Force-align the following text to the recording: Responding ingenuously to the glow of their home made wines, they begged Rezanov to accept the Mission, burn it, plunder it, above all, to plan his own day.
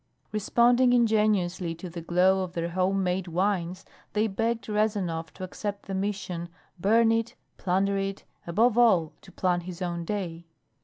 Responding 0.31 0.93
ingenuously 0.93 1.75
to 1.75 1.87
the 1.87 2.01
glow 2.01 2.41
of 2.41 2.53
their 2.53 2.69
home 2.69 3.03
made 3.03 3.27
wines, 3.27 3.85
they 4.13 4.25
begged 4.25 4.67
Rezanov 4.67 5.31
to 5.35 5.43
accept 5.43 5.83
the 5.85 5.93
Mission, 5.93 6.49
burn 6.79 7.11
it, 7.11 7.35
plunder 7.57 7.99
it, 7.99 8.23
above 8.47 8.79
all, 8.79 9.13
to 9.21 9.31
plan 9.31 9.61
his 9.61 9.79
own 9.79 10.03
day. 10.03 10.47